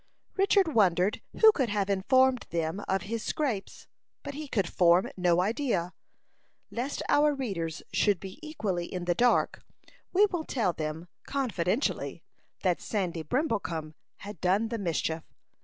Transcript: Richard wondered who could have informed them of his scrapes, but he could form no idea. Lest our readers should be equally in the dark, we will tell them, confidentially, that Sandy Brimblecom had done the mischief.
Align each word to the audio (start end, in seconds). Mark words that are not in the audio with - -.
Richard 0.35 0.69
wondered 0.73 1.21
who 1.41 1.51
could 1.51 1.69
have 1.69 1.87
informed 1.87 2.47
them 2.49 2.83
of 2.87 3.03
his 3.03 3.21
scrapes, 3.21 3.85
but 4.23 4.33
he 4.33 4.47
could 4.47 4.67
form 4.67 5.11
no 5.15 5.41
idea. 5.41 5.93
Lest 6.71 7.03
our 7.07 7.35
readers 7.35 7.83
should 7.93 8.19
be 8.19 8.39
equally 8.41 8.91
in 8.91 9.05
the 9.05 9.13
dark, 9.13 9.61
we 10.11 10.25
will 10.31 10.43
tell 10.43 10.73
them, 10.73 11.07
confidentially, 11.27 12.23
that 12.63 12.81
Sandy 12.81 13.21
Brimblecom 13.21 13.93
had 14.15 14.41
done 14.41 14.69
the 14.69 14.79
mischief. 14.79 15.21